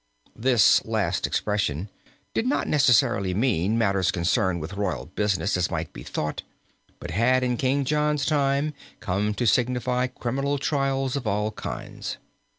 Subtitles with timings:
[0.35, 1.87] This last expression
[2.33, 6.41] did not necessarily mean matters concerned with royal business as might be thought,
[6.99, 12.17] but had in King John's time come to signify criminal trials of all kinds.